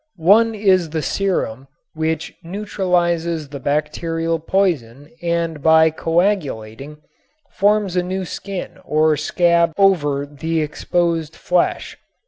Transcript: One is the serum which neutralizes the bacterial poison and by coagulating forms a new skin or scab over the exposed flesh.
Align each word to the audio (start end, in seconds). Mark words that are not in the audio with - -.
One 0.15 0.55
is 0.55 0.89
the 0.89 1.03
serum 1.03 1.67
which 1.93 2.33
neutralizes 2.41 3.49
the 3.49 3.59
bacterial 3.59 4.39
poison 4.39 5.11
and 5.21 5.61
by 5.61 5.91
coagulating 5.91 6.97
forms 7.51 7.95
a 7.95 8.01
new 8.01 8.25
skin 8.25 8.79
or 8.83 9.15
scab 9.15 9.73
over 9.77 10.25
the 10.25 10.59
exposed 10.63 11.35
flesh. 11.35 11.99